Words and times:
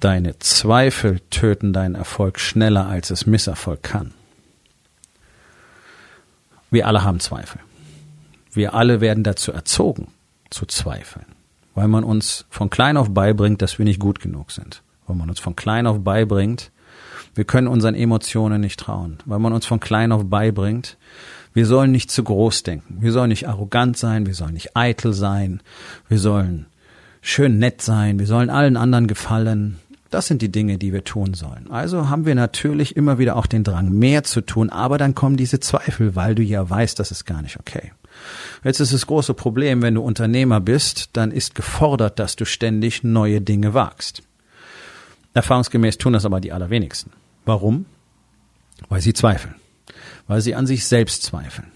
Deine 0.00 0.38
Zweifel 0.38 1.20
töten 1.30 1.72
deinen 1.72 1.94
Erfolg 1.94 2.38
schneller, 2.38 2.86
als 2.86 3.10
es 3.10 3.26
Misserfolg 3.26 3.82
kann. 3.82 4.12
Wir 6.70 6.86
alle 6.86 7.04
haben 7.04 7.20
Zweifel. 7.20 7.60
Wir 8.52 8.74
alle 8.74 9.00
werden 9.00 9.24
dazu 9.24 9.52
erzogen, 9.52 10.08
zu 10.50 10.66
zweifeln, 10.66 11.26
weil 11.74 11.88
man 11.88 12.04
uns 12.04 12.46
von 12.50 12.70
klein 12.70 12.96
auf 12.96 13.10
beibringt, 13.10 13.62
dass 13.62 13.78
wir 13.78 13.84
nicht 13.84 14.00
gut 14.00 14.20
genug 14.20 14.52
sind, 14.52 14.82
weil 15.06 15.16
man 15.16 15.28
uns 15.28 15.40
von 15.40 15.56
klein 15.56 15.86
auf 15.86 16.00
beibringt, 16.00 16.70
wir 17.34 17.44
können 17.44 17.66
unseren 17.66 17.96
Emotionen 17.96 18.60
nicht 18.60 18.78
trauen, 18.78 19.18
weil 19.24 19.40
man 19.40 19.52
uns 19.52 19.66
von 19.66 19.80
klein 19.80 20.12
auf 20.12 20.24
beibringt, 20.24 20.96
wir 21.52 21.66
sollen 21.66 21.90
nicht 21.90 22.10
zu 22.10 22.22
groß 22.22 22.62
denken, 22.62 22.98
wir 23.00 23.12
sollen 23.12 23.28
nicht 23.28 23.48
arrogant 23.48 23.96
sein, 23.96 24.26
wir 24.26 24.34
sollen 24.34 24.54
nicht 24.54 24.76
eitel 24.76 25.12
sein, 25.12 25.60
wir 26.08 26.18
sollen 26.18 26.66
schön 27.22 27.58
nett 27.58 27.82
sein, 27.82 28.18
wir 28.18 28.26
sollen 28.26 28.50
allen 28.50 28.76
anderen 28.76 29.06
gefallen, 29.08 29.80
das 30.14 30.28
sind 30.28 30.42
die 30.42 30.52
Dinge, 30.52 30.78
die 30.78 30.92
wir 30.92 31.02
tun 31.02 31.34
sollen. 31.34 31.68
Also 31.70 32.08
haben 32.08 32.24
wir 32.24 32.36
natürlich 32.36 32.94
immer 32.94 33.18
wieder 33.18 33.34
auch 33.34 33.46
den 33.46 33.64
Drang, 33.64 33.90
mehr 33.90 34.22
zu 34.22 34.42
tun, 34.42 34.70
aber 34.70 34.96
dann 34.96 35.16
kommen 35.16 35.36
diese 35.36 35.58
Zweifel, 35.58 36.14
weil 36.14 36.36
du 36.36 36.42
ja 36.42 36.70
weißt, 36.70 37.00
das 37.00 37.10
ist 37.10 37.24
gar 37.24 37.42
nicht 37.42 37.58
okay. 37.58 37.92
Jetzt 38.62 38.78
ist 38.78 38.92
das 38.92 39.08
große 39.08 39.34
Problem, 39.34 39.82
wenn 39.82 39.96
du 39.96 40.02
Unternehmer 40.02 40.60
bist, 40.60 41.10
dann 41.14 41.32
ist 41.32 41.56
gefordert, 41.56 42.20
dass 42.20 42.36
du 42.36 42.46
ständig 42.46 43.02
neue 43.02 43.40
Dinge 43.40 43.74
wagst. 43.74 44.22
Erfahrungsgemäß 45.34 45.98
tun 45.98 46.12
das 46.12 46.24
aber 46.24 46.40
die 46.40 46.52
allerwenigsten. 46.52 47.10
Warum? 47.44 47.86
Weil 48.88 49.00
sie 49.00 49.14
zweifeln. 49.14 49.56
Weil 50.28 50.42
sie 50.42 50.54
an 50.54 50.68
sich 50.68 50.86
selbst 50.86 51.24
zweifeln. 51.24 51.72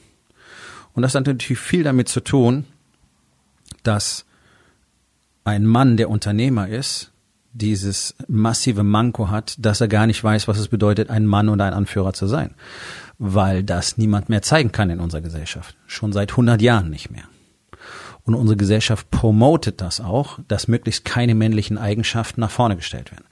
Und 0.94 1.02
das 1.02 1.16
hat 1.16 1.26
natürlich 1.26 1.58
viel 1.58 1.82
damit 1.82 2.08
zu 2.08 2.20
tun, 2.20 2.66
dass 3.82 4.24
ein 5.42 5.66
Mann, 5.66 5.96
der 5.96 6.08
Unternehmer 6.08 6.68
ist, 6.68 7.10
dieses 7.52 8.14
massive 8.28 8.82
Manko 8.82 9.28
hat, 9.28 9.56
dass 9.58 9.80
er 9.80 9.88
gar 9.88 10.06
nicht 10.06 10.22
weiß, 10.22 10.48
was 10.48 10.58
es 10.58 10.68
bedeutet, 10.68 11.10
ein 11.10 11.26
Mann 11.26 11.48
und 11.48 11.60
ein 11.60 11.72
Anführer 11.72 12.12
zu 12.12 12.26
sein. 12.26 12.54
Weil 13.18 13.64
das 13.64 13.98
niemand 13.98 14.28
mehr 14.28 14.42
zeigen 14.42 14.72
kann 14.72 14.90
in 14.90 15.00
unserer 15.00 15.22
Gesellschaft. 15.22 15.76
Schon 15.86 16.12
seit 16.12 16.30
100 16.30 16.62
Jahren 16.62 16.90
nicht 16.90 17.10
mehr. 17.10 17.24
Und 18.28 18.34
unsere 18.34 18.58
Gesellschaft 18.58 19.10
promotet 19.10 19.80
das 19.80 20.02
auch, 20.02 20.38
dass 20.48 20.68
möglichst 20.68 21.06
keine 21.06 21.34
männlichen 21.34 21.78
Eigenschaften 21.78 22.42
nach 22.42 22.50
vorne 22.50 22.76
gestellt 22.76 23.10
werden. 23.10 23.24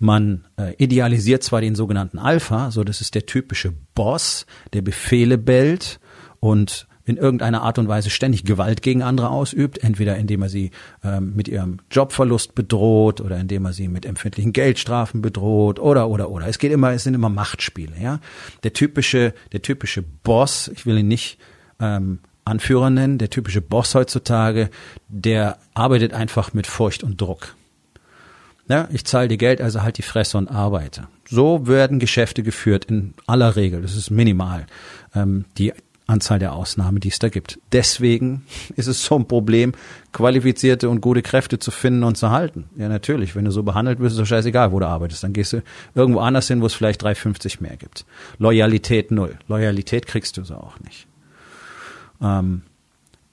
Man 0.00 0.44
äh, 0.58 0.74
idealisiert 0.78 1.44
zwar 1.44 1.60
den 1.60 1.76
sogenannten 1.76 2.18
Alpha, 2.18 2.72
so 2.72 2.82
das 2.82 3.00
ist 3.00 3.14
der 3.14 3.24
typische 3.24 3.72
Boss, 3.94 4.46
der 4.72 4.82
Befehle 4.82 5.38
bellt 5.38 6.00
und 6.40 6.88
in 7.04 7.16
irgendeiner 7.16 7.62
Art 7.62 7.78
und 7.78 7.88
Weise 7.88 8.10
ständig 8.10 8.44
Gewalt 8.44 8.82
gegen 8.82 9.02
andere 9.02 9.30
ausübt, 9.30 9.78
entweder 9.78 10.16
indem 10.16 10.42
er 10.42 10.48
sie 10.48 10.70
ähm, 11.02 11.34
mit 11.34 11.48
ihrem 11.48 11.78
Jobverlust 11.90 12.54
bedroht 12.54 13.20
oder 13.20 13.38
indem 13.38 13.64
er 13.64 13.72
sie 13.72 13.88
mit 13.88 14.06
empfindlichen 14.06 14.52
Geldstrafen 14.52 15.22
bedroht 15.22 15.78
oder 15.78 16.08
oder 16.08 16.30
oder. 16.30 16.46
Es 16.46 16.58
geht 16.58 16.72
immer, 16.72 16.92
es 16.92 17.04
sind 17.04 17.14
immer 17.14 17.28
Machtspiele. 17.28 17.92
Ja, 18.00 18.20
der 18.62 18.72
typische, 18.72 19.34
der 19.52 19.62
typische 19.62 20.02
Boss, 20.02 20.68
ich 20.68 20.86
will 20.86 20.98
ihn 20.98 21.08
nicht 21.08 21.38
ähm, 21.80 22.20
Anführer 22.44 22.90
nennen, 22.90 23.18
der 23.18 23.30
typische 23.30 23.60
Boss 23.60 23.94
heutzutage, 23.94 24.70
der 25.08 25.58
arbeitet 25.74 26.12
einfach 26.12 26.54
mit 26.54 26.66
Furcht 26.66 27.02
und 27.04 27.20
Druck. 27.20 27.54
Ja, 28.68 28.88
ich 28.92 29.04
zahle 29.04 29.28
dir 29.28 29.36
Geld, 29.36 29.60
also 29.60 29.82
halt 29.82 29.98
die 29.98 30.02
Fresse 30.02 30.38
und 30.38 30.48
arbeite. 30.48 31.08
So 31.28 31.66
werden 31.66 31.98
Geschäfte 31.98 32.42
geführt 32.42 32.86
in 32.86 33.14
aller 33.26 33.56
Regel. 33.56 33.82
Das 33.82 33.96
ist 33.96 34.10
minimal. 34.10 34.66
Ähm, 35.14 35.44
die 35.58 35.72
Anzahl 36.12 36.38
der 36.38 36.52
Ausnahmen, 36.52 37.00
die 37.00 37.08
es 37.08 37.18
da 37.18 37.28
gibt. 37.28 37.58
Deswegen 37.72 38.44
ist 38.76 38.86
es 38.86 39.04
so 39.04 39.16
ein 39.16 39.26
Problem, 39.26 39.72
qualifizierte 40.12 40.88
und 40.90 41.00
gute 41.00 41.22
Kräfte 41.22 41.58
zu 41.58 41.70
finden 41.70 42.04
und 42.04 42.16
zu 42.16 42.30
halten. 42.30 42.68
Ja, 42.76 42.88
natürlich. 42.88 43.34
Wenn 43.34 43.46
du 43.46 43.50
so 43.50 43.62
behandelt 43.62 43.98
wirst, 43.98 44.12
ist 44.12 44.20
doch 44.20 44.26
scheißegal, 44.26 44.72
wo 44.72 44.78
du 44.78 44.86
arbeitest. 44.86 45.24
Dann 45.24 45.32
gehst 45.32 45.52
du 45.52 45.62
irgendwo 45.94 46.20
anders 46.20 46.46
hin, 46.48 46.60
wo 46.60 46.66
es 46.66 46.74
vielleicht 46.74 47.02
3,50 47.02 47.62
mehr 47.62 47.76
gibt. 47.76 48.04
Loyalität 48.38 49.10
null. 49.10 49.38
Loyalität 49.48 50.06
kriegst 50.06 50.36
du 50.36 50.44
so 50.44 50.54
auch 50.54 50.78
nicht. 50.80 51.06
Ähm, 52.20 52.62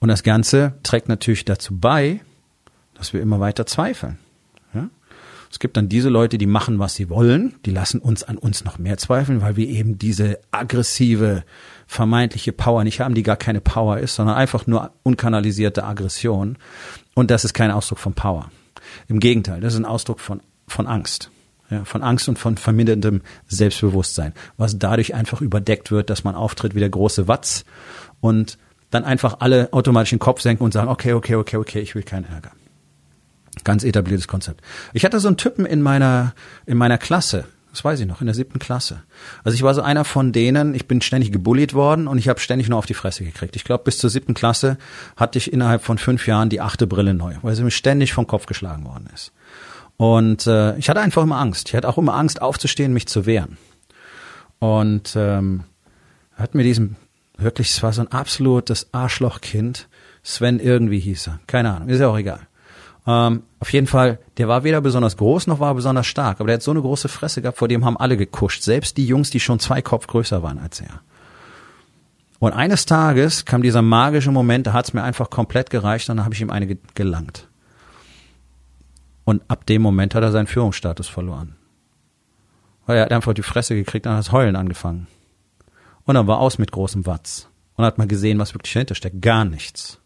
und 0.00 0.08
das 0.08 0.22
Ganze 0.22 0.74
trägt 0.82 1.08
natürlich 1.08 1.44
dazu 1.44 1.78
bei, 1.78 2.20
dass 2.94 3.12
wir 3.12 3.20
immer 3.20 3.40
weiter 3.40 3.66
zweifeln. 3.66 4.18
Es 5.50 5.58
gibt 5.58 5.76
dann 5.76 5.88
diese 5.88 6.08
Leute, 6.08 6.38
die 6.38 6.46
machen, 6.46 6.78
was 6.78 6.94
sie 6.94 7.10
wollen, 7.10 7.56
die 7.66 7.72
lassen 7.72 8.00
uns 8.00 8.22
an 8.22 8.38
uns 8.38 8.64
noch 8.64 8.78
mehr 8.78 8.98
zweifeln, 8.98 9.42
weil 9.42 9.56
wir 9.56 9.66
eben 9.66 9.98
diese 9.98 10.38
aggressive, 10.52 11.42
vermeintliche 11.88 12.52
Power 12.52 12.84
nicht 12.84 13.00
haben, 13.00 13.16
die 13.16 13.24
gar 13.24 13.36
keine 13.36 13.60
Power 13.60 13.98
ist, 13.98 14.14
sondern 14.14 14.36
einfach 14.36 14.68
nur 14.68 14.92
unkanalisierte 15.02 15.82
Aggression. 15.82 16.56
Und 17.14 17.32
das 17.32 17.44
ist 17.44 17.52
kein 17.52 17.72
Ausdruck 17.72 17.98
von 17.98 18.14
Power. 18.14 18.50
Im 19.08 19.18
Gegenteil, 19.18 19.60
das 19.60 19.74
ist 19.74 19.80
ein 19.80 19.84
Ausdruck 19.84 20.20
von, 20.20 20.40
von 20.68 20.86
Angst. 20.86 21.30
Ja, 21.68 21.84
von 21.84 22.02
Angst 22.02 22.28
und 22.28 22.38
von 22.38 22.56
verminderndem 22.56 23.22
Selbstbewusstsein, 23.46 24.34
was 24.56 24.78
dadurch 24.78 25.14
einfach 25.14 25.40
überdeckt 25.40 25.92
wird, 25.92 26.10
dass 26.10 26.24
man 26.24 26.34
auftritt 26.34 26.74
wie 26.74 26.80
der 26.80 26.90
große 26.90 27.28
Watz 27.28 27.64
und 28.20 28.58
dann 28.90 29.04
einfach 29.04 29.36
alle 29.38 29.72
automatisch 29.72 30.10
den 30.10 30.18
Kopf 30.18 30.40
senken 30.40 30.64
und 30.64 30.72
sagen, 30.72 30.88
okay, 30.88 31.12
okay, 31.12 31.36
okay, 31.36 31.56
okay, 31.56 31.80
ich 31.80 31.94
will 31.94 32.02
keinen 32.02 32.24
Ärger. 32.24 32.50
Ganz 33.64 33.84
etabliertes 33.84 34.28
Konzept. 34.28 34.62
Ich 34.92 35.04
hatte 35.04 35.20
so 35.20 35.28
einen 35.28 35.36
Typen 35.36 35.66
in 35.66 35.82
meiner, 35.82 36.34
in 36.66 36.78
meiner 36.78 36.98
Klasse, 36.98 37.46
das 37.70 37.84
weiß 37.84 38.00
ich 38.00 38.06
noch, 38.06 38.20
in 38.20 38.26
der 38.26 38.34
siebten 38.34 38.58
Klasse. 38.58 39.02
Also 39.44 39.54
ich 39.54 39.62
war 39.62 39.74
so 39.74 39.82
einer 39.82 40.04
von 40.04 40.32
denen, 40.32 40.74
ich 40.74 40.88
bin 40.88 41.00
ständig 41.00 41.30
gebullied 41.30 41.74
worden 41.74 42.08
und 42.08 42.18
ich 42.18 42.28
habe 42.28 42.40
ständig 42.40 42.68
nur 42.68 42.78
auf 42.78 42.86
die 42.86 42.94
Fresse 42.94 43.24
gekriegt. 43.24 43.54
Ich 43.54 43.64
glaube, 43.64 43.84
bis 43.84 43.98
zur 43.98 44.10
siebten 44.10 44.34
Klasse 44.34 44.76
hatte 45.16 45.38
ich 45.38 45.52
innerhalb 45.52 45.84
von 45.84 45.98
fünf 45.98 46.26
Jahren 46.26 46.48
die 46.48 46.60
achte 46.60 46.86
Brille 46.86 47.14
neu, 47.14 47.34
weil 47.42 47.54
sie 47.54 47.62
mir 47.62 47.70
ständig 47.70 48.12
vom 48.12 48.26
Kopf 48.26 48.46
geschlagen 48.46 48.84
worden 48.84 49.08
ist. 49.14 49.32
Und 49.96 50.46
äh, 50.46 50.76
ich 50.78 50.88
hatte 50.88 51.00
einfach 51.00 51.22
immer 51.22 51.38
Angst. 51.38 51.68
Ich 51.68 51.74
hatte 51.74 51.88
auch 51.88 51.98
immer 51.98 52.14
Angst, 52.14 52.42
aufzustehen, 52.42 52.92
mich 52.92 53.06
zu 53.06 53.26
wehren. 53.26 53.58
Und 54.58 55.14
ähm, 55.16 55.64
hat 56.34 56.54
mir 56.54 56.62
diesen, 56.62 56.96
wirklich, 57.36 57.70
es 57.70 57.82
war 57.82 57.92
so 57.92 58.02
ein 58.02 58.12
absolutes 58.12 58.88
Arschlochkind, 58.92 59.88
Sven 60.22 60.58
irgendwie 60.58 61.00
hieß 61.00 61.28
er. 61.28 61.40
Keine 61.46 61.74
Ahnung, 61.74 61.88
ist 61.88 62.00
ja 62.00 62.08
auch 62.08 62.18
egal. 62.18 62.40
Ähm, 63.06 63.42
auf 63.58 63.72
jeden 63.72 63.86
Fall, 63.86 64.18
der 64.36 64.48
war 64.48 64.64
weder 64.64 64.80
besonders 64.80 65.16
groß 65.16 65.46
noch 65.46 65.60
war 65.60 65.74
besonders 65.74 66.06
stark, 66.06 66.40
aber 66.40 66.48
der 66.48 66.54
hat 66.54 66.62
so 66.62 66.70
eine 66.70 66.82
große 66.82 67.08
Fresse 67.08 67.42
gehabt, 67.42 67.58
vor 67.58 67.68
dem 67.68 67.84
haben 67.84 67.96
alle 67.96 68.16
gekuscht, 68.16 68.62
selbst 68.62 68.96
die 68.96 69.06
Jungs, 69.06 69.30
die 69.30 69.40
schon 69.40 69.58
zwei 69.58 69.82
Kopf 69.82 70.06
größer 70.06 70.42
waren 70.42 70.58
als 70.58 70.80
er. 70.80 71.00
Und 72.38 72.52
eines 72.54 72.86
Tages 72.86 73.44
kam 73.44 73.62
dieser 73.62 73.82
magische 73.82 74.30
Moment, 74.30 74.66
da 74.66 74.72
hat 74.72 74.86
es 74.86 74.94
mir 74.94 75.02
einfach 75.02 75.28
komplett 75.28 75.70
gereicht 75.70 76.08
und 76.08 76.16
dann 76.16 76.24
habe 76.24 76.34
ich 76.34 76.40
ihm 76.40 76.50
eine 76.50 76.74
gelangt. 76.94 77.48
Und 79.24 79.42
ab 79.48 79.66
dem 79.66 79.82
Moment 79.82 80.14
hat 80.14 80.22
er 80.22 80.32
seinen 80.32 80.46
Führungsstatus 80.46 81.06
verloren. 81.06 81.54
Weil 82.86 82.96
er 82.96 83.04
hat 83.04 83.12
einfach 83.12 83.34
die 83.34 83.42
Fresse 83.42 83.74
gekriegt 83.74 84.06
und 84.06 84.12
hat 84.12 84.18
das 84.18 84.32
Heulen 84.32 84.56
angefangen. 84.56 85.06
Und 86.04 86.14
dann 86.14 86.26
war 86.26 86.38
aus 86.38 86.58
mit 86.58 86.72
großem 86.72 87.06
Watz. 87.06 87.46
Und 87.76 87.84
hat 87.84 87.98
mal 87.98 88.08
gesehen, 88.08 88.38
was 88.38 88.54
wirklich 88.54 88.72
dahinter 88.72 88.94
steckt. 88.94 89.22
Gar 89.22 89.44
nichts. 89.44 89.99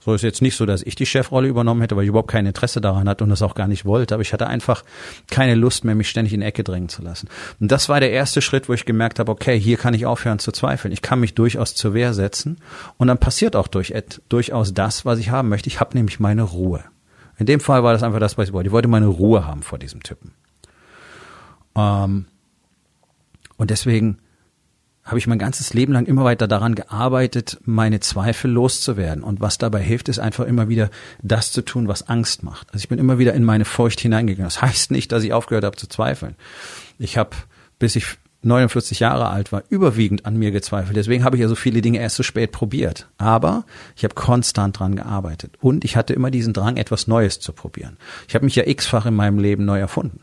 So 0.00 0.14
ist 0.14 0.22
jetzt 0.22 0.42
nicht 0.42 0.56
so, 0.56 0.64
dass 0.64 0.82
ich 0.82 0.94
die 0.94 1.06
Chefrolle 1.06 1.48
übernommen 1.48 1.80
hätte, 1.80 1.96
weil 1.96 2.04
ich 2.04 2.08
überhaupt 2.08 2.30
kein 2.30 2.46
Interesse 2.46 2.80
daran 2.80 3.08
hatte 3.08 3.24
und 3.24 3.30
das 3.30 3.42
auch 3.42 3.54
gar 3.54 3.66
nicht 3.66 3.84
wollte. 3.84 4.14
Aber 4.14 4.22
ich 4.22 4.32
hatte 4.32 4.46
einfach 4.46 4.84
keine 5.28 5.56
Lust 5.56 5.84
mehr, 5.84 5.96
mich 5.96 6.08
ständig 6.08 6.32
in 6.32 6.42
Ecke 6.42 6.62
drängen 6.62 6.88
zu 6.88 7.02
lassen. 7.02 7.28
Und 7.58 7.72
das 7.72 7.88
war 7.88 7.98
der 7.98 8.12
erste 8.12 8.40
Schritt, 8.40 8.68
wo 8.68 8.72
ich 8.74 8.84
gemerkt 8.84 9.18
habe, 9.18 9.32
okay, 9.32 9.58
hier 9.58 9.76
kann 9.76 9.94
ich 9.94 10.06
aufhören 10.06 10.38
zu 10.38 10.52
zweifeln. 10.52 10.92
Ich 10.92 11.02
kann 11.02 11.18
mich 11.18 11.34
durchaus 11.34 11.74
zur 11.74 11.94
Wehr 11.94 12.14
setzen. 12.14 12.58
Und 12.96 13.08
dann 13.08 13.18
passiert 13.18 13.56
auch 13.56 13.66
durch, 13.66 13.92
durchaus 14.28 14.72
das, 14.72 15.04
was 15.04 15.18
ich 15.18 15.30
haben 15.30 15.48
möchte. 15.48 15.68
Ich 15.68 15.80
habe 15.80 15.96
nämlich 15.96 16.20
meine 16.20 16.42
Ruhe. 16.42 16.84
In 17.36 17.46
dem 17.46 17.60
Fall 17.60 17.82
war 17.82 17.92
das 17.92 18.02
einfach 18.02 18.20
das, 18.20 18.38
was 18.38 18.48
ich 18.48 18.54
wollte. 18.54 18.68
Ich 18.68 18.72
wollte 18.72 18.88
meine 18.88 19.06
Ruhe 19.06 19.46
haben 19.46 19.62
vor 19.62 19.78
diesem 19.78 20.02
Typen. 20.02 20.32
Ähm, 21.76 22.26
und 23.56 23.70
deswegen 23.70 24.18
habe 25.08 25.18
ich 25.18 25.26
mein 25.26 25.38
ganzes 25.38 25.72
Leben 25.72 25.94
lang 25.94 26.04
immer 26.04 26.24
weiter 26.24 26.46
daran 26.46 26.74
gearbeitet, 26.74 27.58
meine 27.64 27.98
Zweifel 27.98 28.50
loszuwerden. 28.50 29.24
Und 29.24 29.40
was 29.40 29.56
dabei 29.56 29.80
hilft, 29.80 30.10
ist 30.10 30.18
einfach 30.18 30.44
immer 30.44 30.68
wieder 30.68 30.90
das 31.22 31.50
zu 31.50 31.62
tun, 31.62 31.88
was 31.88 32.08
Angst 32.08 32.42
macht. 32.42 32.68
Also 32.72 32.82
ich 32.82 32.90
bin 32.90 32.98
immer 32.98 33.18
wieder 33.18 33.32
in 33.32 33.42
meine 33.42 33.64
Furcht 33.64 34.00
hineingegangen. 34.00 34.46
Das 34.46 34.60
heißt 34.62 34.90
nicht, 34.90 35.10
dass 35.10 35.24
ich 35.24 35.32
aufgehört 35.32 35.64
habe 35.64 35.78
zu 35.78 35.88
zweifeln. 35.88 36.34
Ich 36.98 37.16
habe, 37.16 37.30
bis 37.78 37.96
ich 37.96 38.04
49 38.42 39.00
Jahre 39.00 39.30
alt 39.30 39.50
war, 39.50 39.62
überwiegend 39.70 40.26
an 40.26 40.36
mir 40.36 40.50
gezweifelt. 40.50 40.94
Deswegen 40.94 41.24
habe 41.24 41.36
ich 41.36 41.42
ja 41.42 41.48
so 41.48 41.54
viele 41.54 41.80
Dinge 41.80 42.00
erst 42.00 42.16
so 42.16 42.22
spät 42.22 42.52
probiert. 42.52 43.08
Aber 43.16 43.64
ich 43.96 44.04
habe 44.04 44.14
konstant 44.14 44.78
dran 44.78 44.94
gearbeitet. 44.94 45.54
Und 45.58 45.86
ich 45.86 45.96
hatte 45.96 46.12
immer 46.12 46.30
diesen 46.30 46.52
Drang, 46.52 46.76
etwas 46.76 47.06
Neues 47.06 47.40
zu 47.40 47.54
probieren. 47.54 47.96
Ich 48.28 48.34
habe 48.34 48.44
mich 48.44 48.56
ja 48.56 48.66
x-fach 48.66 49.06
in 49.06 49.14
meinem 49.14 49.38
Leben 49.38 49.64
neu 49.64 49.80
erfunden. 49.80 50.20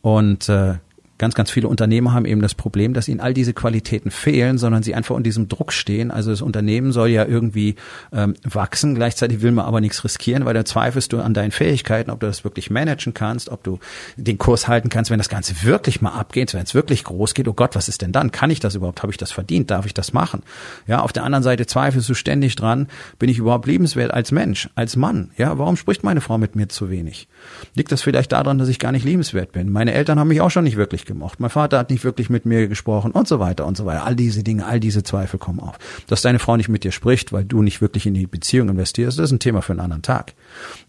Und 0.00 0.48
äh, 0.48 0.78
ganz, 1.22 1.36
ganz 1.36 1.52
viele 1.52 1.68
Unternehmer 1.68 2.14
haben 2.14 2.24
eben 2.24 2.42
das 2.42 2.56
Problem, 2.56 2.94
dass 2.94 3.06
ihnen 3.06 3.20
all 3.20 3.32
diese 3.32 3.54
Qualitäten 3.54 4.10
fehlen, 4.10 4.58
sondern 4.58 4.82
sie 4.82 4.96
einfach 4.96 5.14
unter 5.14 5.22
diesem 5.22 5.46
Druck 5.46 5.72
stehen. 5.72 6.10
Also 6.10 6.32
das 6.32 6.42
Unternehmen 6.42 6.90
soll 6.90 7.10
ja 7.10 7.24
irgendwie 7.24 7.76
ähm, 8.12 8.34
wachsen, 8.42 8.96
gleichzeitig 8.96 9.40
will 9.40 9.52
man 9.52 9.64
aber 9.64 9.80
nichts 9.80 10.02
riskieren, 10.02 10.44
weil 10.46 10.54
da 10.54 10.64
zweifelst 10.64 11.12
du 11.12 11.20
an 11.20 11.32
deinen 11.32 11.52
Fähigkeiten, 11.52 12.10
ob 12.10 12.18
du 12.18 12.26
das 12.26 12.42
wirklich 12.42 12.70
managen 12.70 13.14
kannst, 13.14 13.50
ob 13.50 13.62
du 13.62 13.78
den 14.16 14.36
Kurs 14.36 14.66
halten 14.66 14.88
kannst, 14.88 15.12
wenn 15.12 15.18
das 15.18 15.28
Ganze 15.28 15.62
wirklich 15.62 16.00
mal 16.00 16.10
abgeht, 16.10 16.54
wenn 16.54 16.64
es 16.64 16.74
wirklich 16.74 17.04
groß 17.04 17.34
geht. 17.34 17.46
Oh 17.46 17.52
Gott, 17.52 17.76
was 17.76 17.88
ist 17.88 18.02
denn 18.02 18.10
dann? 18.10 18.32
Kann 18.32 18.50
ich 18.50 18.58
das 18.58 18.74
überhaupt? 18.74 19.02
Habe 19.02 19.12
ich 19.12 19.16
das 19.16 19.30
verdient? 19.30 19.70
Darf 19.70 19.86
ich 19.86 19.94
das 19.94 20.12
machen? 20.12 20.42
Ja, 20.88 21.02
auf 21.02 21.12
der 21.12 21.22
anderen 21.22 21.44
Seite 21.44 21.66
zweifelst 21.66 22.08
du 22.08 22.14
ständig 22.14 22.56
dran, 22.56 22.88
bin 23.20 23.28
ich 23.28 23.38
überhaupt 23.38 23.68
liebenswert 23.68 24.10
als 24.10 24.32
Mensch, 24.32 24.70
als 24.74 24.96
Mann? 24.96 25.30
Ja, 25.36 25.56
warum 25.56 25.76
spricht 25.76 26.02
meine 26.02 26.20
Frau 26.20 26.36
mit 26.36 26.56
mir 26.56 26.68
zu 26.68 26.90
wenig? 26.90 27.28
Liegt 27.76 27.92
das 27.92 28.02
vielleicht 28.02 28.32
daran, 28.32 28.58
dass 28.58 28.66
ich 28.66 28.80
gar 28.80 28.90
nicht 28.90 29.04
liebenswert 29.04 29.52
bin? 29.52 29.70
Meine 29.70 29.92
Eltern 29.92 30.18
haben 30.18 30.26
mich 30.26 30.40
auch 30.40 30.50
schon 30.50 30.64
nicht 30.64 30.76
wirklich 30.76 31.06
gemocht. 31.12 31.40
Mein 31.40 31.50
Vater 31.50 31.78
hat 31.78 31.90
nicht 31.90 32.04
wirklich 32.04 32.30
mit 32.30 32.46
mir 32.46 32.68
gesprochen 32.68 33.12
und 33.12 33.28
so 33.28 33.38
weiter 33.38 33.66
und 33.66 33.76
so 33.76 33.86
weiter. 33.86 34.04
All 34.04 34.16
diese 34.16 34.42
Dinge, 34.42 34.66
all 34.66 34.80
diese 34.80 35.02
Zweifel 35.02 35.38
kommen 35.38 35.60
auf. 35.60 35.78
Dass 36.06 36.22
deine 36.22 36.38
Frau 36.38 36.56
nicht 36.56 36.68
mit 36.68 36.84
dir 36.84 36.92
spricht, 36.92 37.32
weil 37.32 37.44
du 37.44 37.62
nicht 37.62 37.80
wirklich 37.80 38.06
in 38.06 38.14
die 38.14 38.26
Beziehung 38.26 38.68
investierst, 38.68 39.18
das 39.18 39.26
ist 39.26 39.32
ein 39.32 39.40
Thema 39.40 39.62
für 39.62 39.72
einen 39.72 39.80
anderen 39.80 40.02
Tag. 40.02 40.34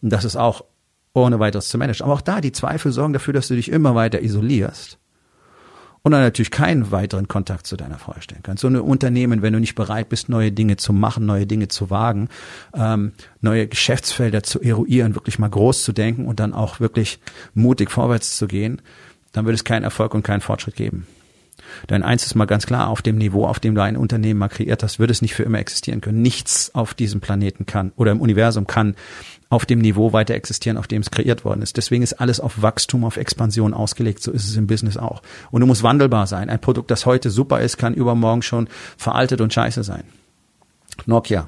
Und 0.02 0.10
das 0.10 0.26
ist 0.26 0.36
auch 0.36 0.64
ohne 1.14 1.40
weiteres 1.40 1.70
zu 1.70 1.78
managen. 1.78 2.06
Aber 2.06 2.14
auch 2.14 2.22
da, 2.22 2.42
die 2.42 2.52
Zweifel 2.52 2.92
sorgen 2.92 3.14
dafür, 3.14 3.34
dass 3.34 3.48
du 3.48 3.56
dich 3.56 3.70
immer 3.70 3.96
weiter 3.96 4.22
isolierst 4.22 4.98
und 6.04 6.12
dann 6.12 6.22
natürlich 6.22 6.52
keinen 6.52 6.92
weiteren 6.92 7.28
Kontakt 7.28 7.66
zu 7.66 7.78
deiner 7.78 7.98
Frau 7.98 8.14
stellen 8.20 8.44
kannst. 8.44 8.62
So 8.62 8.68
ein 8.68 8.76
Unternehmen, 8.76 9.42
wenn 9.42 9.54
du 9.54 9.60
nicht 9.60 9.76
bereit 9.76 10.10
bist, 10.10 10.28
neue 10.28 10.52
Dinge 10.52 10.76
zu 10.76 10.92
machen, 10.92 11.26
neue 11.26 11.48
Dinge 11.48 11.70
zu 11.70 11.90
wagen, 11.90 12.28
ähm, 12.76 13.14
neue 13.40 13.68
Geschäftsfelder 13.68 14.44
zu 14.44 14.62
eruieren, 14.62 15.16
wirklich 15.16 15.40
mal 15.40 15.50
groß 15.50 15.84
zu 15.84 15.94
denken 15.94 16.26
und 16.26 16.42
dann 16.42 16.54
auch 16.54 16.82
wirklich 16.82 17.20
mutig 17.54 17.90
vorwärts 17.90 18.36
zu 18.36 18.48
gehen, 18.48 18.82
dann 19.34 19.46
wird 19.46 19.56
es 19.56 19.64
keinen 19.64 19.84
Erfolg 19.84 20.14
und 20.14 20.24
keinen 20.24 20.42
Fortschritt 20.42 20.76
geben. 20.76 21.06
Denn 21.90 22.04
eins 22.04 22.26
ist 22.26 22.36
mal 22.36 22.46
ganz 22.46 22.66
klar, 22.66 22.90
auf 22.90 23.02
dem 23.02 23.18
Niveau, 23.18 23.46
auf 23.46 23.60
dem 23.60 23.76
du 23.76 23.82
ein 23.82 23.98
Unternehmen 23.98 24.40
mal 24.40 24.48
kreiert 24.48 24.84
hast, 24.84 25.00
wird 25.00 25.12
es 25.12 25.22
nicht 25.22 25.34
für 25.34 25.44
immer 25.44 25.60
existieren 25.60 26.02
können. 26.02 26.22
Nichts 26.22 26.74
auf 26.74 26.94
diesem 26.94 27.20
Planeten 27.22 27.66
kann 27.66 27.92
oder 27.96 28.12
im 28.12 28.22
Universum 28.22 28.68
kann 28.68 28.96
auf 29.50 29.66
dem 29.66 29.80
Niveau 29.80 30.14
weiter 30.14 30.34
existieren, 30.34 30.78
auf 30.78 30.88
dem 30.88 31.02
es 31.02 31.12
kreiert 31.12 31.46
worden 31.46 31.62
ist. 31.62 31.78
Deswegen 31.78 32.04
ist 32.04 32.14
alles 32.14 32.40
auf 32.40 32.62
Wachstum, 32.62 33.06
auf 33.06 33.18
Expansion 33.18 33.74
ausgelegt. 33.74 34.22
So 34.22 34.32
ist 34.32 34.48
es 34.48 34.56
im 34.56 34.68
Business 34.68 34.98
auch. 34.98 35.22
Und 35.52 35.62
du 35.62 35.68
musst 35.68 35.84
wandelbar 35.84 36.28
sein. 36.28 36.50
Ein 36.50 36.60
Produkt, 36.60 36.90
das 36.90 37.06
heute 37.06 37.30
super 37.30 37.62
ist, 37.62 37.78
kann 37.78 37.94
übermorgen 37.94 38.42
schon 38.42 38.68
veraltet 38.98 39.42
und 39.42 39.54
scheiße 39.54 39.84
sein. 39.84 40.04
Nokia, 41.06 41.48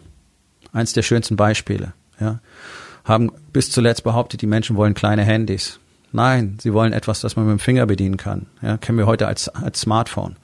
eins 0.71 0.93
der 0.93 1.01
schönsten 1.01 1.35
Beispiele, 1.35 1.93
ja, 2.19 2.39
haben 3.03 3.31
bis 3.53 3.71
zuletzt 3.71 4.03
behauptet, 4.03 4.41
die 4.41 4.47
Menschen 4.47 4.75
wollen 4.75 4.93
kleine 4.93 5.23
Handys. 5.23 5.79
Nein, 6.15 6.57
sie 6.61 6.73
wollen 6.73 6.93
etwas, 6.93 7.19
das 7.19 7.35
man 7.35 7.45
mit 7.45 7.57
dem 7.57 7.59
Finger 7.59 7.85
bedienen 7.85 8.15
kann. 8.15 8.45
Ja, 8.61 8.77
kennen 8.77 8.97
wir 8.97 9.05
heute 9.05 9.27
als, 9.27 9.49
als 9.49 9.81
Smartphone. 9.81 10.37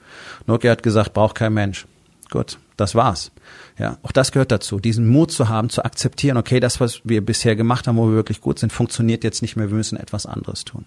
Nokia 0.46 0.72
hat 0.72 0.84
gesagt, 0.84 1.14
braucht 1.14 1.36
kein 1.36 1.54
Mensch. 1.54 1.88
Gut, 2.30 2.58
das 2.82 2.96
war's. 2.96 3.32
Ja, 3.78 3.98
auch 4.04 4.12
das 4.12 4.32
gehört 4.32 4.52
dazu, 4.52 4.80
diesen 4.80 5.08
Mut 5.08 5.32
zu 5.32 5.50
haben, 5.50 5.70
zu 5.70 5.84
akzeptieren, 5.84 6.38
okay, 6.38 6.60
das, 6.60 6.80
was 6.80 7.02
wir 7.04 7.26
bisher 7.26 7.56
gemacht 7.56 7.88
haben, 7.88 7.98
wo 7.98 8.08
wir 8.08 8.16
wirklich 8.16 8.42
gut 8.42 8.60
sind, 8.60 8.72
funktioniert 8.72 9.24
jetzt 9.24 9.42
nicht 9.42 9.56
mehr, 9.56 9.70
wir 9.70 9.78
müssen 9.78 9.98
etwas 9.98 10.26
anderes 10.26 10.66
tun. 10.66 10.86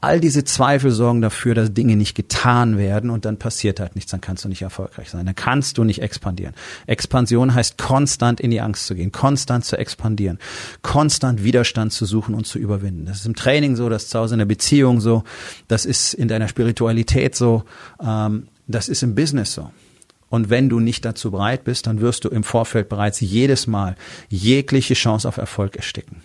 All 0.00 0.20
diese 0.20 0.44
Zweifel 0.44 0.90
sorgen 0.92 1.20
dafür, 1.20 1.54
dass 1.54 1.74
Dinge 1.74 1.96
nicht 1.96 2.14
getan 2.14 2.78
werden 2.78 3.10
und 3.10 3.24
dann 3.24 3.38
passiert 3.38 3.80
halt 3.80 3.96
nichts, 3.96 4.10
dann 4.12 4.20
kannst 4.20 4.44
du 4.44 4.48
nicht 4.48 4.62
erfolgreich 4.62 5.10
sein, 5.10 5.26
dann 5.26 5.34
kannst 5.34 5.78
du 5.78 5.84
nicht 5.84 6.00
expandieren. 6.00 6.54
Expansion 6.86 7.54
heißt 7.54 7.76
konstant 7.76 8.40
in 8.40 8.50
die 8.50 8.60
Angst 8.60 8.86
zu 8.86 8.94
gehen, 8.94 9.12
konstant 9.12 9.64
zu 9.64 9.76
expandieren, 9.76 10.38
konstant 10.82 11.44
Widerstand 11.44 11.92
zu 11.92 12.06
suchen 12.06 12.34
und 12.34 12.46
zu 12.46 12.58
überwinden. 12.58 13.04
Das 13.04 13.18
ist 13.18 13.26
im 13.26 13.36
Training 13.36 13.76
so, 13.76 13.88
das 13.88 14.04
ist 14.04 14.10
zu 14.10 14.18
Hause 14.18 14.36
in 14.36 14.38
der 14.38 14.46
Beziehung 14.46 15.00
so, 15.00 15.24
das 15.68 15.84
ist 15.84 16.14
in 16.14 16.28
deiner 16.28 16.48
Spiritualität 16.48 17.34
so, 17.34 17.64
ähm, 18.02 18.48
das 18.68 18.88
ist 18.88 19.02
im 19.02 19.14
Business 19.14 19.52
so. 19.52 19.70
Und 20.32 20.48
wenn 20.48 20.70
du 20.70 20.80
nicht 20.80 21.04
dazu 21.04 21.30
bereit 21.30 21.62
bist, 21.62 21.86
dann 21.86 22.00
wirst 22.00 22.24
du 22.24 22.30
im 22.30 22.42
Vorfeld 22.42 22.88
bereits 22.88 23.20
jedes 23.20 23.66
Mal 23.66 23.96
jegliche 24.30 24.94
Chance 24.94 25.28
auf 25.28 25.36
Erfolg 25.36 25.76
ersticken. 25.76 26.22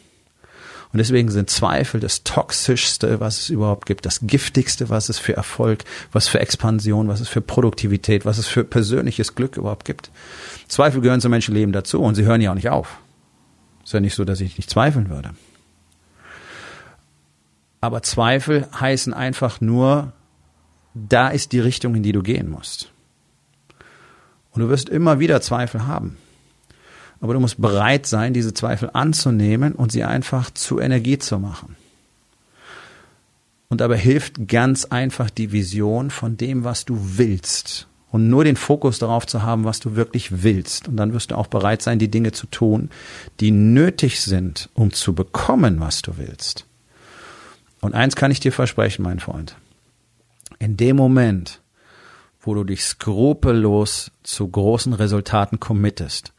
Und 0.93 0.99
deswegen 0.99 1.29
sind 1.29 1.49
Zweifel 1.49 1.99
das 1.99 2.23
toxischste, 2.23 3.19
was 3.19 3.41
es 3.41 3.49
überhaupt 3.49 3.85
gibt, 3.85 4.05
das 4.05 4.21
giftigste, 4.21 4.87
was 4.87 5.09
es 5.09 5.19
für 5.19 5.35
Erfolg, 5.35 5.83
was 6.13 6.29
für 6.29 6.39
Expansion, 6.39 7.09
was 7.09 7.19
es 7.19 7.27
für 7.27 7.41
Produktivität, 7.41 8.23
was 8.23 8.37
es 8.37 8.47
für 8.47 8.63
persönliches 8.63 9.35
Glück 9.35 9.57
überhaupt 9.57 9.83
gibt. 9.83 10.09
Zweifel 10.69 11.01
gehören 11.01 11.19
zum 11.19 11.31
Menschenleben 11.31 11.73
dazu 11.73 12.01
und 12.01 12.15
sie 12.15 12.23
hören 12.23 12.39
ja 12.39 12.51
auch 12.51 12.55
nicht 12.55 12.69
auf. 12.69 12.99
Ist 13.83 13.91
ja 13.91 13.99
nicht 13.99 14.15
so, 14.15 14.23
dass 14.23 14.39
ich 14.39 14.57
nicht 14.57 14.69
zweifeln 14.69 15.09
würde. 15.09 15.31
Aber 17.81 18.03
Zweifel 18.03 18.69
heißen 18.79 19.13
einfach 19.13 19.59
nur, 19.59 20.13
da 20.93 21.27
ist 21.27 21.51
die 21.51 21.59
Richtung, 21.59 21.93
in 21.93 22.03
die 22.03 22.13
du 22.13 22.23
gehen 22.23 22.49
musst. 22.49 22.93
Und 24.57 24.63
du 24.63 24.69
wirst 24.69 24.89
immer 24.89 25.19
wieder 25.19 25.39
Zweifel 25.39 25.85
haben. 25.85 26.17
Aber 27.21 27.35
du 27.35 27.39
musst 27.39 27.61
bereit 27.61 28.07
sein, 28.07 28.33
diese 28.33 28.55
Zweifel 28.55 28.89
anzunehmen 28.91 29.73
und 29.73 29.91
sie 29.91 30.03
einfach 30.03 30.49
zu 30.49 30.79
Energie 30.79 31.19
zu 31.19 31.37
machen. 31.37 31.75
Und 33.69 33.81
dabei 33.81 33.99
hilft 33.99 34.47
ganz 34.47 34.85
einfach 34.85 35.29
die 35.29 35.51
Vision 35.51 36.09
von 36.09 36.37
dem, 36.37 36.63
was 36.63 36.85
du 36.85 36.97
willst. 36.99 37.87
Und 38.09 38.31
nur 38.31 38.45
den 38.45 38.55
Fokus 38.55 38.97
darauf 38.97 39.27
zu 39.27 39.43
haben, 39.43 39.63
was 39.63 39.79
du 39.79 39.95
wirklich 39.95 40.41
willst. 40.41 40.87
Und 40.87 40.97
dann 40.97 41.13
wirst 41.13 41.29
du 41.29 41.37
auch 41.37 41.45
bereit 41.45 41.83
sein, 41.83 41.99
die 41.99 42.09
Dinge 42.09 42.31
zu 42.31 42.47
tun, 42.47 42.89
die 43.39 43.51
nötig 43.51 44.21
sind, 44.21 44.71
um 44.73 44.91
zu 44.91 45.13
bekommen, 45.13 45.79
was 45.79 46.01
du 46.01 46.17
willst. 46.17 46.65
Und 47.79 47.93
eins 47.93 48.15
kann 48.15 48.31
ich 48.31 48.39
dir 48.39 48.51
versprechen, 48.51 49.03
mein 49.03 49.19
Freund. 49.19 49.55
In 50.57 50.77
dem 50.77 50.95
Moment, 50.95 51.61
wo 52.47 52.55
du 52.55 52.63
dich 52.63 52.83
skrupellos 52.83 54.11
zu 54.23 54.47
großen 54.47 54.93
Resultaten 54.93 55.59
committest 55.59 56.33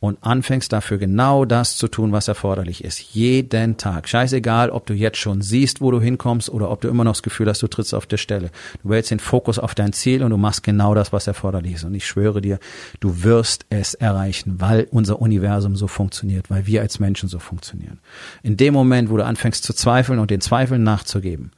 und 0.00 0.18
anfängst 0.22 0.72
dafür 0.72 0.98
genau 0.98 1.44
das 1.44 1.76
zu 1.76 1.88
tun, 1.88 2.12
was 2.12 2.28
erforderlich 2.28 2.84
ist. 2.84 3.00
Jeden 3.14 3.76
Tag. 3.76 4.08
Scheißegal, 4.08 4.70
ob 4.70 4.86
du 4.86 4.94
jetzt 4.94 5.18
schon 5.18 5.42
siehst, 5.42 5.80
wo 5.80 5.90
du 5.90 6.00
hinkommst 6.00 6.48
oder 6.50 6.70
ob 6.70 6.80
du 6.80 6.88
immer 6.88 7.02
noch 7.02 7.14
das 7.14 7.22
Gefühl 7.22 7.48
hast, 7.48 7.62
du 7.62 7.66
trittst 7.66 7.94
auf 7.94 8.06
der 8.06 8.16
Stelle. 8.16 8.50
Du 8.84 8.92
hältst 8.92 9.10
den 9.10 9.18
Fokus 9.18 9.58
auf 9.58 9.74
dein 9.74 9.92
Ziel 9.92 10.22
und 10.22 10.30
du 10.30 10.36
machst 10.36 10.62
genau 10.62 10.94
das, 10.94 11.12
was 11.12 11.26
erforderlich 11.26 11.74
ist. 11.74 11.84
Und 11.84 11.94
ich 11.94 12.06
schwöre 12.06 12.40
dir, 12.40 12.60
du 13.00 13.24
wirst 13.24 13.66
es 13.70 13.94
erreichen, 13.94 14.60
weil 14.60 14.86
unser 14.92 15.20
Universum 15.20 15.74
so 15.74 15.88
funktioniert, 15.88 16.48
weil 16.48 16.66
wir 16.66 16.82
als 16.82 17.00
Menschen 17.00 17.28
so 17.28 17.40
funktionieren. 17.40 17.98
In 18.44 18.56
dem 18.56 18.74
Moment, 18.74 19.10
wo 19.10 19.16
du 19.16 19.24
anfängst 19.24 19.64
zu 19.64 19.72
zweifeln 19.72 20.20
und 20.20 20.30
den 20.30 20.40
Zweifeln 20.40 20.84
nachzugeben, 20.84 21.50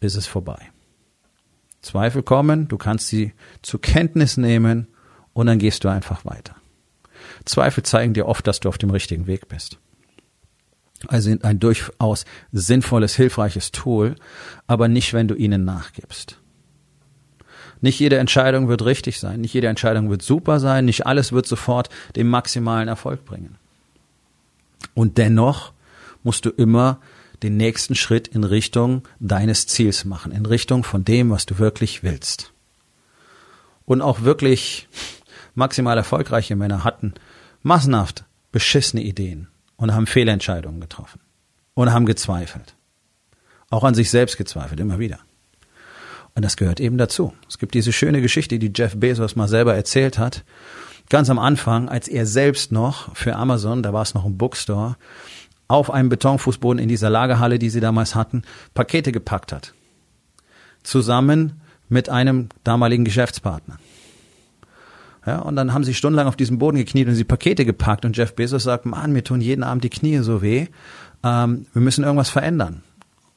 ist 0.00 0.14
es 0.14 0.28
vorbei. 0.28 0.70
Zweifel 1.80 2.22
kommen, 2.22 2.68
du 2.68 2.76
kannst 2.76 3.08
sie 3.08 3.32
zur 3.62 3.80
Kenntnis 3.80 4.36
nehmen 4.36 4.88
und 5.32 5.46
dann 5.46 5.58
gehst 5.58 5.84
du 5.84 5.88
einfach 5.88 6.24
weiter. 6.24 6.56
Zweifel 7.44 7.82
zeigen 7.84 8.14
dir 8.14 8.26
oft, 8.26 8.46
dass 8.46 8.60
du 8.60 8.68
auf 8.68 8.78
dem 8.78 8.90
richtigen 8.90 9.26
Weg 9.26 9.48
bist. 9.48 9.78
Also 11.06 11.34
ein 11.42 11.60
durchaus 11.60 12.24
sinnvolles, 12.50 13.14
hilfreiches 13.14 13.70
Tool, 13.70 14.16
aber 14.66 14.88
nicht, 14.88 15.12
wenn 15.12 15.28
du 15.28 15.34
ihnen 15.34 15.64
nachgibst. 15.64 16.40
Nicht 17.80 18.00
jede 18.00 18.18
Entscheidung 18.18 18.68
wird 18.68 18.84
richtig 18.84 19.20
sein, 19.20 19.40
nicht 19.40 19.54
jede 19.54 19.68
Entscheidung 19.68 20.10
wird 20.10 20.22
super 20.22 20.58
sein, 20.58 20.84
nicht 20.84 21.06
alles 21.06 21.30
wird 21.30 21.46
sofort 21.46 21.88
den 22.16 22.26
maximalen 22.28 22.88
Erfolg 22.88 23.24
bringen. 23.24 23.56
Und 24.94 25.18
dennoch 25.18 25.72
musst 26.24 26.44
du 26.44 26.50
immer 26.50 26.98
den 27.42 27.56
nächsten 27.56 27.94
Schritt 27.94 28.28
in 28.28 28.44
Richtung 28.44 29.02
deines 29.20 29.66
Ziels 29.66 30.04
machen, 30.04 30.32
in 30.32 30.46
Richtung 30.46 30.84
von 30.84 31.04
dem, 31.04 31.30
was 31.30 31.46
du 31.46 31.58
wirklich 31.58 32.02
willst. 32.02 32.52
Und 33.84 34.02
auch 34.02 34.22
wirklich 34.22 34.88
maximal 35.54 35.96
erfolgreiche 35.96 36.56
Männer 36.56 36.84
hatten 36.84 37.14
massenhaft 37.62 38.24
beschissene 38.52 39.02
Ideen 39.02 39.48
und 39.76 39.94
haben 39.94 40.06
Fehlentscheidungen 40.06 40.80
getroffen 40.80 41.20
und 41.74 41.92
haben 41.92 42.06
gezweifelt. 42.06 42.74
Auch 43.70 43.84
an 43.84 43.94
sich 43.94 44.10
selbst 44.10 44.36
gezweifelt, 44.36 44.80
immer 44.80 44.98
wieder. 44.98 45.18
Und 46.34 46.44
das 46.44 46.56
gehört 46.56 46.80
eben 46.80 46.98
dazu. 46.98 47.34
Es 47.48 47.58
gibt 47.58 47.74
diese 47.74 47.92
schöne 47.92 48.22
Geschichte, 48.22 48.58
die 48.58 48.72
Jeff 48.74 48.96
Bezos 48.96 49.36
mal 49.36 49.48
selber 49.48 49.74
erzählt 49.74 50.18
hat. 50.18 50.44
Ganz 51.08 51.30
am 51.30 51.38
Anfang, 51.38 51.88
als 51.88 52.08
er 52.08 52.26
selbst 52.26 52.70
noch 52.70 53.14
für 53.16 53.34
Amazon, 53.34 53.82
da 53.82 53.92
war 53.92 54.02
es 54.02 54.14
noch 54.14 54.24
ein 54.24 54.38
Bookstore, 54.38 54.96
auf 55.68 55.90
einem 55.90 56.08
Betonfußboden 56.08 56.82
in 56.82 56.88
dieser 56.88 57.10
Lagerhalle, 57.10 57.58
die 57.58 57.70
sie 57.70 57.80
damals 57.80 58.14
hatten, 58.14 58.42
Pakete 58.74 59.12
gepackt 59.12 59.52
hat. 59.52 59.74
Zusammen 60.82 61.60
mit 61.88 62.08
einem 62.08 62.48
damaligen 62.64 63.04
Geschäftspartner. 63.04 63.78
Ja, 65.26 65.40
und 65.40 65.56
dann 65.56 65.74
haben 65.74 65.84
sie 65.84 65.92
stundenlang 65.92 66.26
auf 66.26 66.36
diesem 66.36 66.58
Boden 66.58 66.78
gekniet 66.78 67.06
und 67.06 67.14
sie 67.14 67.24
Pakete 67.24 67.66
gepackt 67.66 68.06
und 68.06 68.16
Jeff 68.16 68.34
Bezos 68.34 68.62
sagt, 68.62 68.86
Mann, 68.86 69.12
mir 69.12 69.22
tun 69.22 69.42
jeden 69.42 69.62
Abend 69.62 69.84
die 69.84 69.90
Knie 69.90 70.18
so 70.18 70.40
weh, 70.40 70.68
ähm, 71.22 71.66
wir 71.74 71.82
müssen 71.82 72.02
irgendwas 72.02 72.30
verändern. 72.30 72.82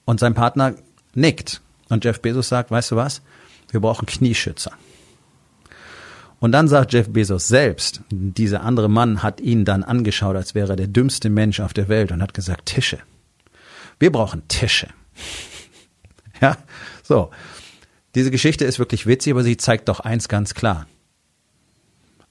Und 0.06 0.20
sein 0.22 0.34
Partner 0.34 0.76
nickt 1.14 1.62
und 1.90 2.06
Jeff 2.06 2.22
Bezos 2.22 2.48
sagt, 2.48 2.72
weißt 2.72 2.92
du 2.92 2.96
was, 2.96 3.22
wir 3.72 3.82
brauchen 3.82 4.06
Knieschützer. 4.06 4.72
Und 6.42 6.54
dann 6.54 6.68
sagt 6.68 6.92
Jeff 6.92 7.08
Bezos 7.08 7.48
selbst, 7.48 8.02
dieser 8.10 8.64
andere 8.64 8.90
Mann 8.90 9.22
hat 9.22 9.40
ihn 9.40 9.64
dann 9.64 9.84
angeschaut, 9.84 10.36
als 10.36 10.56
wäre 10.56 10.74
er 10.74 10.76
der 10.76 10.88
dümmste 10.88 11.30
Mensch 11.30 11.60
auf 11.60 11.72
der 11.72 11.88
Welt 11.88 12.12
und 12.12 12.20
hat 12.24 12.34
gesagt, 12.34 12.66
Tische. 12.66 12.98
Wir 14.00 14.12
brauchen 14.12 14.48
Tische. 14.48 14.88
ja, 16.42 16.58
so. 17.04 17.30
Diese 18.16 18.32
Geschichte 18.32 18.66
ist 18.66 18.80
wirklich 18.80 19.06
witzig, 19.06 19.34
aber 19.34 19.44
sie 19.44 19.56
zeigt 19.56 19.88
doch 19.88 20.00
eins 20.00 20.30
ganz 20.30 20.56
klar. 20.56 20.88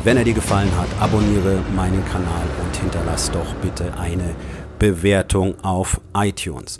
Wenn 0.06 0.15
er 0.15 0.24
dir 0.24 0.34
gefallen 0.34 0.72
hat, 0.77 0.88
abonniere 1.01 1.62
meinen 1.75 2.03
Kanal 2.06 2.46
und 2.63 2.77
hinterlass 2.77 3.30
doch 3.30 3.53
bitte 3.56 3.94
eine 3.98 4.36
Bewertung 4.80 5.60
auf 5.65 6.00
iTunes. 6.15 6.80